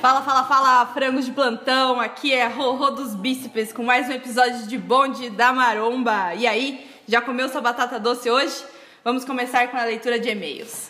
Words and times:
Fala, 0.00 0.22
fala, 0.22 0.44
fala, 0.44 0.86
frangos 0.86 1.26
de 1.26 1.32
plantão. 1.32 2.00
Aqui 2.00 2.32
é 2.32 2.46
Rorô 2.46 2.90
dos 2.90 3.14
Bíceps 3.14 3.72
com 3.72 3.82
mais 3.82 4.08
um 4.08 4.12
episódio 4.12 4.66
de 4.66 4.78
Bonde 4.78 5.28
da 5.30 5.52
Maromba. 5.52 6.34
E 6.34 6.46
aí, 6.46 6.90
já 7.06 7.20
comeu 7.20 7.48
sua 7.48 7.60
batata 7.60 8.00
doce 8.00 8.30
hoje? 8.30 8.64
Vamos 9.04 9.24
começar 9.24 9.68
com 9.68 9.76
a 9.76 9.84
leitura 9.84 10.18
de 10.18 10.28
e-mails. 10.28 10.88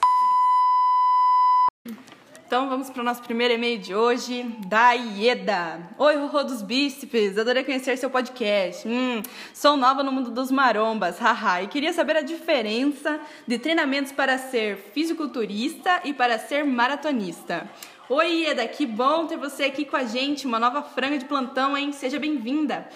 Então 2.51 2.69
vamos 2.69 2.91
para 2.91 3.01
o 3.01 3.05
nosso 3.05 3.23
primeiro 3.23 3.55
e-mail 3.55 3.79
de 3.79 3.95
hoje, 3.95 4.43
da 4.67 4.91
Ieda. 4.91 5.89
Oi, 5.97 6.17
Rorô 6.17 6.43
dos 6.43 6.63
Bíceps, 6.63 7.39
adorei 7.39 7.63
conhecer 7.63 7.97
seu 7.97 8.11
podcast. 8.11 8.89
Hum, 8.89 9.23
sou 9.55 9.77
nova 9.77 10.03
no 10.03 10.11
mundo 10.11 10.33
dos 10.33 10.51
marombas, 10.51 11.21
haha, 11.21 11.63
e 11.63 11.69
queria 11.69 11.93
saber 11.93 12.17
a 12.17 12.23
diferença 12.23 13.21
de 13.47 13.57
treinamentos 13.57 14.11
para 14.11 14.37
ser 14.37 14.79
fisiculturista 14.93 16.01
e 16.03 16.13
para 16.13 16.41
ser 16.41 16.65
maratonista. 16.65 17.71
Oi, 18.09 18.43
Ieda, 18.43 18.67
que 18.67 18.85
bom 18.85 19.29
ter 19.29 19.37
você 19.37 19.63
aqui 19.63 19.85
com 19.85 19.97
a 19.97 20.03
gente, 20.03 20.45
uma 20.45 20.59
nova 20.59 20.83
franga 20.83 21.19
de 21.19 21.27
plantão, 21.27 21.77
hein? 21.77 21.93
Seja 21.93 22.19
bem-vinda. 22.19 22.89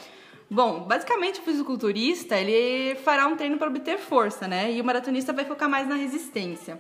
Bom, 0.51 0.81
basicamente 0.81 1.41
o 1.41 1.43
fisiculturista, 1.43 2.37
ele 2.37 2.95
fará 2.97 3.27
um 3.27 3.35
treino 3.35 3.57
para 3.57 3.69
obter 3.69 3.99
força, 3.99 4.47
né? 4.47 4.71
E 4.71 4.81
o 4.81 4.85
maratonista 4.85 5.33
vai 5.33 5.45
focar 5.45 5.69
mais 5.69 5.89
na 5.89 5.95
resistência. 5.95 6.79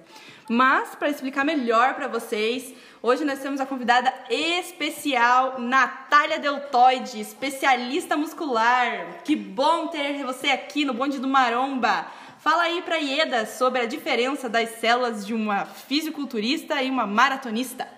Mas 0.48 0.94
para 0.94 1.08
explicar 1.08 1.44
melhor 1.44 1.94
para 1.94 2.06
vocês, 2.06 2.74
hoje 3.02 3.24
nós 3.24 3.38
temos 3.38 3.60
a 3.60 3.66
convidada 3.66 4.12
especial, 4.28 5.58
Natália 5.58 6.38
Deltoide, 6.38 7.18
especialista 7.18 8.16
muscular. 8.16 9.22
Que 9.24 9.34
bom 9.34 9.86
ter 9.86 10.22
você 10.24 10.48
aqui 10.48 10.84
no 10.84 10.92
Bonde 10.92 11.18
do 11.18 11.26
Maromba. 11.26 12.06
Fala 12.40 12.64
aí 12.64 12.82
para 12.82 12.96
Ieda 12.96 13.46
sobre 13.46 13.80
a 13.80 13.86
diferença 13.86 14.50
das 14.50 14.68
células 14.78 15.26
de 15.26 15.32
uma 15.32 15.64
fisiculturista 15.64 16.82
e 16.82 16.90
uma 16.90 17.06
maratonista. 17.06 17.88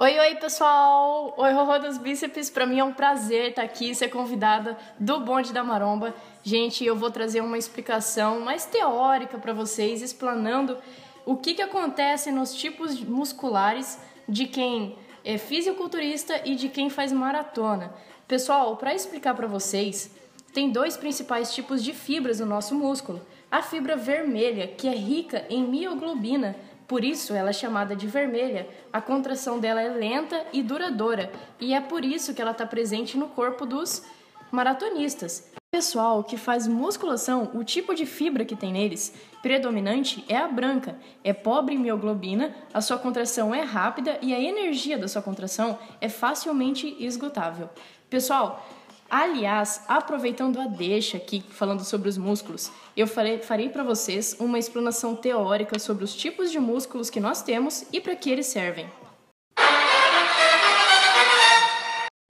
Oi, 0.00 0.16
oi, 0.16 0.36
pessoal! 0.36 1.34
Oi, 1.36 1.52
Rorô 1.52 1.80
dos 1.80 1.98
Bíceps. 1.98 2.48
Para 2.48 2.64
mim 2.64 2.78
é 2.78 2.84
um 2.84 2.92
prazer 2.92 3.48
estar 3.48 3.62
aqui, 3.62 3.92
ser 3.96 4.06
convidada 4.06 4.78
do 4.96 5.18
Bonde 5.18 5.52
da 5.52 5.64
Maromba. 5.64 6.14
Gente, 6.44 6.84
eu 6.84 6.94
vou 6.94 7.10
trazer 7.10 7.40
uma 7.40 7.58
explicação 7.58 8.38
mais 8.38 8.64
teórica 8.64 9.38
para 9.38 9.52
vocês, 9.52 10.00
explanando 10.00 10.78
o 11.26 11.36
que, 11.36 11.52
que 11.52 11.62
acontece 11.62 12.30
nos 12.30 12.54
tipos 12.54 13.00
musculares 13.00 13.98
de 14.28 14.46
quem 14.46 14.96
é 15.24 15.36
fisiculturista 15.36 16.42
e 16.44 16.54
de 16.54 16.68
quem 16.68 16.88
faz 16.88 17.10
maratona. 17.10 17.92
Pessoal, 18.28 18.76
para 18.76 18.94
explicar 18.94 19.34
para 19.34 19.48
vocês, 19.48 20.14
tem 20.52 20.70
dois 20.70 20.96
principais 20.96 21.52
tipos 21.52 21.82
de 21.82 21.92
fibras 21.92 22.38
no 22.38 22.46
nosso 22.46 22.72
músculo. 22.72 23.20
A 23.50 23.62
fibra 23.62 23.96
vermelha, 23.96 24.68
que 24.68 24.86
é 24.86 24.94
rica 24.94 25.44
em 25.50 25.64
mioglobina, 25.64 26.54
por 26.88 27.04
isso 27.04 27.34
ela 27.34 27.50
é 27.50 27.52
chamada 27.52 27.94
de 27.94 28.06
vermelha. 28.06 28.66
A 28.90 29.00
contração 29.00 29.60
dela 29.60 29.82
é 29.82 29.88
lenta 29.90 30.46
e 30.52 30.62
duradoura, 30.62 31.30
e 31.60 31.74
é 31.74 31.80
por 31.80 32.02
isso 32.04 32.32
que 32.32 32.40
ela 32.40 32.52
está 32.52 32.66
presente 32.66 33.18
no 33.18 33.28
corpo 33.28 33.66
dos 33.66 34.02
maratonistas. 34.50 35.52
Pessoal 35.70 36.24
que 36.24 36.38
faz 36.38 36.66
musculação, 36.66 37.50
o 37.52 37.62
tipo 37.62 37.94
de 37.94 38.06
fibra 38.06 38.42
que 38.42 38.56
tem 38.56 38.72
neles 38.72 39.14
predominante 39.42 40.24
é 40.26 40.36
a 40.36 40.48
branca, 40.48 40.96
é 41.22 41.34
pobre 41.34 41.74
em 41.74 41.78
mioglobina, 41.78 42.56
a 42.72 42.80
sua 42.80 42.96
contração 42.96 43.54
é 43.54 43.60
rápida 43.60 44.18
e 44.22 44.34
a 44.34 44.40
energia 44.40 44.96
da 44.96 45.06
sua 45.06 45.20
contração 45.20 45.78
é 46.00 46.08
facilmente 46.08 46.96
esgotável. 46.98 47.68
Pessoal, 48.08 48.66
Aliás, 49.10 49.82
aproveitando 49.88 50.60
a 50.60 50.66
deixa 50.66 51.16
aqui, 51.16 51.42
falando 51.48 51.82
sobre 51.82 52.10
os 52.10 52.18
músculos, 52.18 52.70
eu 52.94 53.06
farei, 53.06 53.38
farei 53.38 53.70
para 53.70 53.82
vocês 53.82 54.36
uma 54.38 54.58
explanação 54.58 55.16
teórica 55.16 55.78
sobre 55.78 56.04
os 56.04 56.14
tipos 56.14 56.52
de 56.52 56.60
músculos 56.60 57.08
que 57.08 57.18
nós 57.18 57.40
temos 57.40 57.86
e 57.90 58.02
para 58.02 58.14
que 58.14 58.28
eles 58.28 58.46
servem. 58.46 58.86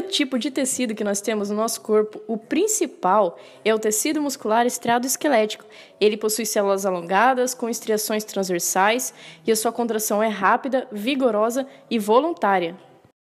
O 0.00 0.06
tipo 0.08 0.38
de 0.38 0.52
tecido 0.52 0.94
que 0.94 1.02
nós 1.02 1.20
temos 1.20 1.50
no 1.50 1.56
nosso 1.56 1.80
corpo, 1.80 2.20
o 2.28 2.36
principal 2.36 3.36
é 3.64 3.74
o 3.74 3.78
tecido 3.78 4.22
muscular 4.22 4.64
estriado 4.64 5.04
esquelético. 5.04 5.64
Ele 6.00 6.16
possui 6.16 6.46
células 6.46 6.86
alongadas, 6.86 7.54
com 7.54 7.68
estriações 7.68 8.22
transversais, 8.22 9.12
e 9.44 9.50
a 9.50 9.56
sua 9.56 9.72
contração 9.72 10.22
é 10.22 10.28
rápida, 10.28 10.86
vigorosa 10.92 11.66
e 11.90 11.98
voluntária. 11.98 12.76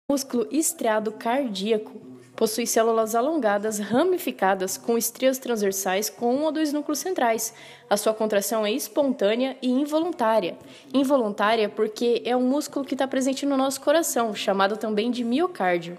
O 0.10 0.14
músculo 0.14 0.48
estriado 0.52 1.12
cardíaco 1.14 2.15
Possui 2.36 2.68
células 2.68 3.16
alongadas, 3.16 3.80
ramificadas, 3.80 4.78
com 4.78 4.98
estrias 4.98 5.38
transversais 5.38 6.10
com 6.10 6.36
um 6.36 6.44
ou 6.44 6.52
dois 6.52 6.74
núcleos 6.74 7.00
centrais. 7.00 7.54
A 7.90 7.96
sua 7.96 8.14
contração 8.14 8.66
é 8.66 8.72
espontânea 8.72 9.56
e 9.62 9.70
involuntária. 9.70 10.58
Involuntária 10.94 11.70
porque 11.70 12.22
é 12.26 12.36
um 12.36 12.48
músculo 12.48 12.84
que 12.84 12.94
está 12.94 13.08
presente 13.08 13.46
no 13.46 13.56
nosso 13.56 13.80
coração, 13.80 14.36
chamado 14.36 14.76
também 14.76 15.10
de 15.12 15.24
miocárdio. 15.24 15.98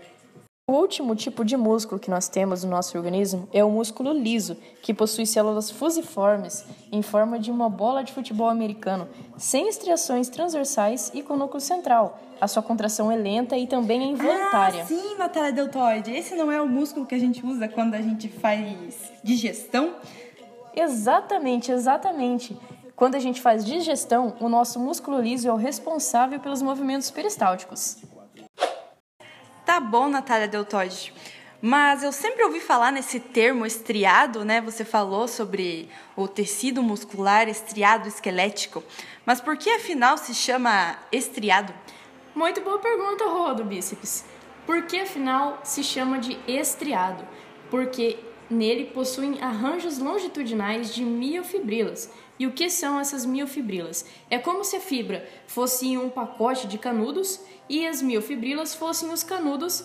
O 0.69 0.73
último 0.73 1.15
tipo 1.15 1.45
de 1.45 1.57
músculo 1.57 2.01
que 2.01 2.11
nós 2.11 2.29
temos 2.29 2.65
no 2.65 2.71
nosso 2.71 2.99
organismo 2.99 3.49
é 3.53 3.63
o 3.63 3.71
músculo 3.71 4.13
liso, 4.13 4.57
que 4.83 4.93
possui 4.93 5.25
células 5.25 5.71
fusiformes 5.71 6.65
em 6.91 7.03
forma 7.03 7.39
de 7.39 7.53
uma 7.53 7.71
bola 7.71 8.03
de 8.03 8.13
futebol 8.13 8.49
americano, 8.49 9.07
sem 9.37 9.69
estriações 9.69 10.29
transversais 10.29 11.13
e 11.15 11.23
com 11.23 11.37
núcleo 11.37 11.61
central. 11.61 12.19
A 12.41 12.49
sua 12.49 12.65
contração 12.65 13.13
é 13.13 13.15
lenta 13.15 13.57
e 13.57 13.69
também 13.69 14.03
é 14.03 14.07
involuntária. 14.07 14.83
Ah, 14.83 14.87
sim, 14.87 15.15
Natália 15.17 15.53
Deltoide. 15.53 16.11
Esse 16.11 16.35
não 16.35 16.51
é 16.51 16.61
o 16.61 16.67
músculo 16.67 17.07
que 17.07 17.15
a 17.15 17.21
gente 17.21 17.47
usa 17.47 17.69
quando 17.69 17.95
a 17.95 18.03
gente 18.03 18.29
faz 18.29 19.13
digestão? 19.23 19.95
Exatamente, 20.75 21.71
exatamente. 21.71 22.59
Quando 22.97 23.15
a 23.15 23.21
gente 23.21 23.41
faz 23.41 23.65
digestão, 23.65 24.35
o 24.41 24.49
nosso 24.49 24.81
músculo 24.81 25.21
liso 25.21 25.47
é 25.47 25.53
o 25.53 25.57
responsável 25.57 26.41
pelos 26.41 26.61
movimentos 26.61 27.09
peristálticos. 27.09 27.99
Tá 29.67 29.81
bom, 29.81 30.09
Natália 30.09 30.47
Deltoide. 30.47 31.13
Mas 31.61 32.05
eu 32.05 32.13
sempre 32.13 32.45
ouvi 32.45 32.61
falar 32.61 32.93
nesse 32.93 33.19
termo 33.19 33.67
estriado, 33.67 34.45
né? 34.45 34.61
Você 34.61 34.85
falou 34.85 35.27
sobre 35.27 35.89
o 36.15 36.29
tecido 36.29 36.85
muscular 36.85 37.49
estriado 37.49 38.07
esquelético. 38.07 38.85
Mas 39.27 39.41
por 39.41 39.57
que 39.57 39.69
afinal 39.69 40.17
se 40.17 40.33
chama 40.33 40.97
estriado? 41.11 41.75
Muito 42.33 42.61
boa 42.61 42.79
pergunta, 42.79 43.25
Rodo 43.25 43.65
Bíceps. 43.65 44.25
Por 44.65 44.83
que 44.83 45.01
afinal 45.01 45.59
se 45.65 45.83
chama 45.83 46.21
de 46.21 46.39
estriado? 46.47 47.27
Porque 47.69 48.21
nele 48.51 48.87
possuem 48.87 49.41
arranjos 49.41 49.99
longitudinais 49.99 50.95
de 50.95 51.05
miofibrilas. 51.05 52.11
E 52.39 52.47
o 52.47 52.53
que 52.53 52.69
são 52.69 53.01
essas 53.01 53.25
miofibrilas? 53.25 54.05
É 54.31 54.39
como 54.39 54.63
se 54.63 54.77
a 54.77 54.81
fibra 54.81 55.27
fosse 55.47 55.97
um 55.97 56.11
pacote 56.11 56.67
de 56.67 56.79
canudos 56.79 57.41
e 57.69 57.87
as 57.87 58.03
miofibrilas 58.03 58.75
fossem 58.75 59.11
os 59.11 59.23
canudos 59.23 59.85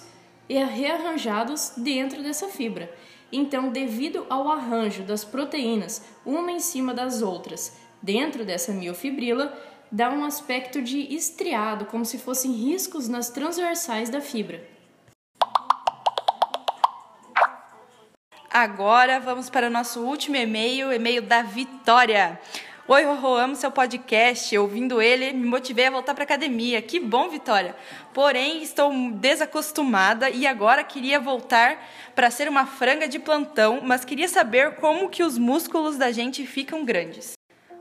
rearranjados 0.50 1.74
dentro 1.78 2.22
dessa 2.22 2.48
fibra. 2.48 2.94
Então, 3.32 3.72
devido 3.72 4.26
ao 4.30 4.52
arranjo 4.52 5.04
das 5.04 5.24
proteínas, 5.24 6.04
uma 6.26 6.52
em 6.52 6.60
cima 6.60 6.94
das 6.94 7.22
outras, 7.22 7.78
dentro 8.02 8.44
dessa 8.44 8.74
miofibrila, 8.74 9.58
dá 9.90 10.10
um 10.10 10.26
aspecto 10.26 10.82
de 10.82 11.14
estriado, 11.14 11.86
como 11.86 12.04
se 12.04 12.18
fossem 12.18 12.52
riscos 12.52 13.08
nas 13.08 13.30
transversais 13.30 14.10
da 14.10 14.20
fibra. 14.20 14.68
Agora 18.54 19.18
vamos 19.18 19.50
para 19.50 19.68
o 19.68 19.70
nosso 19.70 20.02
último 20.02 20.36
e-mail, 20.36 20.92
e-mail 20.92 21.22
da 21.22 21.42
Vitória. 21.42 22.38
Oi, 22.86 23.02
Rorô, 23.06 23.38
amo 23.38 23.56
seu 23.56 23.72
podcast. 23.72 24.58
Ouvindo 24.58 25.02
ele, 25.02 25.32
me 25.32 25.46
motivei 25.46 25.86
a 25.86 25.90
voltar 25.90 26.14
para 26.14 26.26
academia. 26.26 26.82
Que 26.82 27.00
bom, 27.00 27.30
Vitória. 27.30 27.74
Porém, 28.14 28.62
estou 28.62 28.92
desacostumada 29.14 30.30
e 30.30 30.46
agora 30.46 30.84
queria 30.84 31.18
voltar 31.18 31.82
para 32.14 32.30
ser 32.30 32.50
uma 32.50 32.66
franga 32.66 33.08
de 33.08 33.20
plantão, 33.20 33.80
mas 33.82 34.04
queria 34.04 34.28
saber 34.28 34.76
como 34.76 35.08
que 35.08 35.24
os 35.24 35.38
músculos 35.38 35.96
da 35.96 36.12
gente 36.12 36.46
ficam 36.46 36.84
grandes. 36.84 37.38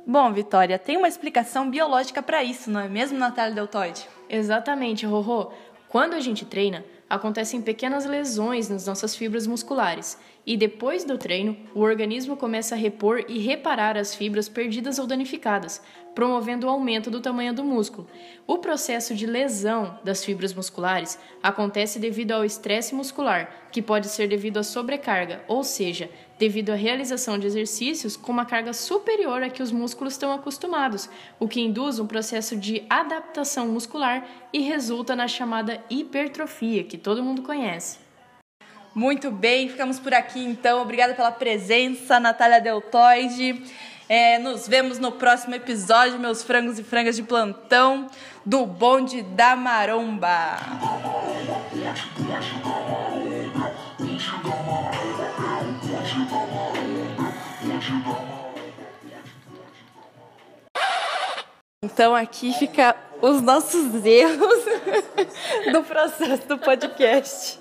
Bom, 0.06 0.32
Vitória, 0.32 0.78
tem 0.78 0.96
uma 0.96 1.08
explicação 1.08 1.68
biológica 1.68 2.22
para 2.22 2.44
isso, 2.44 2.70
não 2.70 2.78
é 2.78 2.88
mesmo, 2.88 3.18
Natália 3.18 3.56
Deltoide? 3.56 4.06
Exatamente, 4.28 5.04
Rorô. 5.04 5.50
Quando 5.88 6.14
a 6.14 6.20
gente 6.20 6.44
treina, 6.44 6.84
acontecem 7.08 7.60
pequenas 7.60 8.06
lesões 8.06 8.68
nas 8.68 8.86
nossas 8.86 9.16
fibras 9.16 9.44
musculares 9.44 10.16
e 10.46 10.56
depois 10.56 11.04
do 11.04 11.18
treino, 11.18 11.56
o 11.74 11.80
organismo 11.80 12.36
começa 12.36 12.74
a 12.74 12.78
repor 12.78 13.24
e 13.28 13.38
reparar 13.38 13.96
as 13.96 14.14
fibras 14.14 14.48
perdidas 14.48 14.98
ou 14.98 15.06
danificadas, 15.06 15.82
promovendo 16.14 16.66
o 16.66 16.70
aumento 16.70 17.10
do 17.10 17.20
tamanho 17.20 17.54
do 17.54 17.62
músculo. 17.62 18.08
O 18.46 18.58
processo 18.58 19.14
de 19.14 19.26
lesão 19.26 19.98
das 20.02 20.24
fibras 20.24 20.52
musculares 20.52 21.18
acontece 21.42 21.98
devido 21.98 22.32
ao 22.32 22.44
estresse 22.44 22.94
muscular, 22.94 23.68
que 23.70 23.82
pode 23.82 24.08
ser 24.08 24.28
devido 24.28 24.58
à 24.58 24.62
sobrecarga, 24.62 25.44
ou 25.46 25.62
seja, 25.62 26.10
devido 26.38 26.70
à 26.70 26.74
realização 26.74 27.38
de 27.38 27.46
exercícios 27.46 28.16
com 28.16 28.32
uma 28.32 28.46
carga 28.46 28.72
superior 28.72 29.42
a 29.42 29.50
que 29.50 29.62
os 29.62 29.70
músculos 29.70 30.14
estão 30.14 30.32
acostumados, 30.32 31.08
o 31.38 31.46
que 31.46 31.60
induz 31.60 31.98
um 31.98 32.06
processo 32.06 32.56
de 32.56 32.82
adaptação 32.88 33.68
muscular 33.68 34.26
e 34.52 34.60
resulta 34.60 35.14
na 35.14 35.28
chamada 35.28 35.84
hipertrofia, 35.90 36.82
que 36.82 36.98
todo 36.98 37.22
mundo 37.22 37.42
conhece. 37.42 38.09
Muito 38.94 39.30
bem, 39.30 39.68
ficamos 39.68 40.00
por 40.00 40.12
aqui 40.12 40.44
então. 40.44 40.82
Obrigada 40.82 41.14
pela 41.14 41.30
presença, 41.30 42.18
Natália 42.18 42.60
Deltoide. 42.60 43.62
É, 44.08 44.36
nos 44.38 44.66
vemos 44.66 44.98
no 44.98 45.12
próximo 45.12 45.54
episódio, 45.54 46.18
meus 46.18 46.42
frangos 46.42 46.76
e 46.76 46.82
frangas 46.82 47.14
de 47.14 47.22
plantão 47.22 48.10
do 48.44 48.66
Bonde 48.66 49.22
da 49.22 49.54
Maromba. 49.54 50.56
Então 61.80 62.12
aqui 62.16 62.52
fica 62.54 62.96
os 63.22 63.40
nossos 63.40 64.04
erros 64.04 64.64
do 65.70 65.84
processo 65.84 66.48
do 66.48 66.58
podcast. 66.58 67.59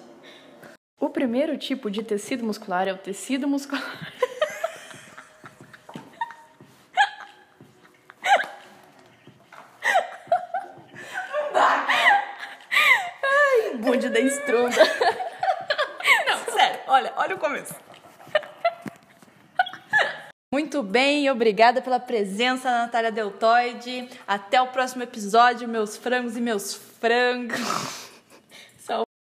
O 0.99 1.09
primeiro 1.09 1.57
tipo 1.57 1.89
de 1.89 2.03
tecido 2.03 2.45
muscular 2.45 2.87
é 2.87 2.91
o 2.91 2.97
tecido 2.97 3.47
muscular. 3.47 4.13
Ai, 13.23 13.77
bonde 13.77 14.09
da 14.09 14.19
estrunda. 14.19 14.75
Não, 16.27 16.53
sério, 16.53 16.79
olha, 16.87 17.13
olha 17.15 17.35
o 17.35 17.39
começo. 17.39 17.73
Muito 20.51 20.83
bem, 20.83 21.29
obrigada 21.29 21.81
pela 21.81 21.99
presença, 21.99 22.69
Natália 22.69 23.11
Deltoide. 23.11 24.09
Até 24.27 24.61
o 24.61 24.67
próximo 24.67 25.03
episódio, 25.03 25.67
meus 25.67 25.95
frangos 25.95 26.35
e 26.35 26.41
meus 26.41 26.73
frangos. 26.73 28.08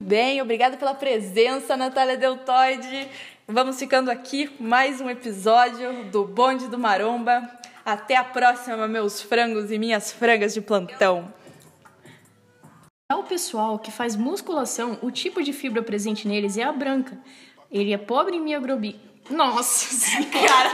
Bem, 0.07 0.43
obrigada 0.43 0.77
pela 0.77 0.93
presença, 0.93 1.79
Natália 1.79 2.15
Deltoide. 2.15 3.09
Vamos 3.49 3.79
ficando 3.79 4.11
aqui 4.11 4.51
mais 4.61 5.01
um 5.01 5.09
episódio 5.09 6.05
do 6.11 6.27
Bonde 6.27 6.69
do 6.69 6.79
Maromba. 6.79 7.51
Até 7.87 8.15
a 8.15 8.23
próxima, 8.23 8.87
meus 8.87 9.23
frangos 9.23 9.71
e 9.71 9.79
minhas 9.79 10.13
frangas 10.13 10.53
de 10.53 10.61
plantão. 10.61 11.33
Para 13.09 13.19
o 13.19 13.25
pessoal 13.25 13.79
que 13.79 13.91
faz 13.91 14.15
musculação, 14.15 14.99
o 15.01 15.11
tipo 15.11 15.43
de 15.43 15.55
fibra 15.55 15.83
presente 15.83 16.29
neles 16.29 16.59
é 16.59 16.65
a 16.65 16.73
branca. 16.73 17.19
Ele 17.71 17.95
é 17.95 17.99
pobre 17.99 18.37
em 18.37 18.43
mioglobina. 18.43 19.01
Nossa, 19.31 20.23
cara. 20.29 20.71